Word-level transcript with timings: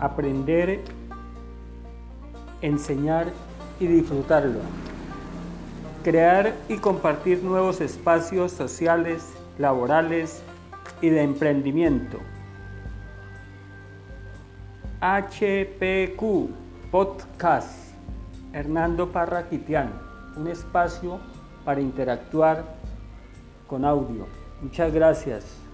aprender, 0.00 0.82
enseñar 2.62 3.32
y 3.80 3.86
disfrutarlo. 3.86 4.60
Crear 6.02 6.54
y 6.68 6.76
compartir 6.76 7.42
nuevos 7.42 7.80
espacios 7.80 8.52
sociales, 8.52 9.34
laborales 9.58 10.42
y 11.00 11.08
de 11.10 11.22
emprendimiento. 11.22 12.18
HPQ 15.00 16.50
Podcast 16.90 17.86
Hernando 18.52 19.12
Parra 19.12 19.48
Quitián, 19.48 19.92
un 20.36 20.48
espacio 20.48 21.20
para 21.64 21.80
interactuar 21.80 22.64
con 23.66 23.84
audio. 23.84 24.26
Muchas 24.62 24.92
gracias. 24.94 25.65